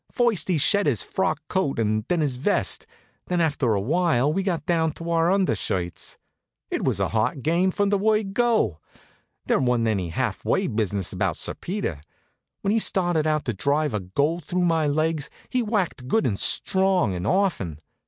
[0.11, 2.87] First he shed his frock coat, then his vest,
[3.27, 6.17] and after a while we got down to our undershirts.
[6.71, 8.79] It was a hot game from the word go.
[9.45, 12.01] There wa'n't any half way business about Sir Peter.
[12.61, 16.39] When he started out to drive a goal through my legs he whacked good and
[16.39, 17.77] strong and often.